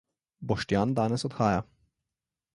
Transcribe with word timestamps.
Boštjan 0.51 0.95
danes 1.01 1.27
odhaja. 1.31 1.61